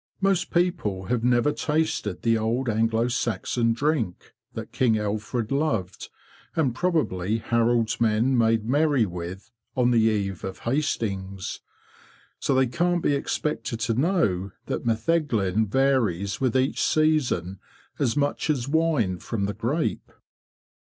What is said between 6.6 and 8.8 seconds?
probably Harold's men made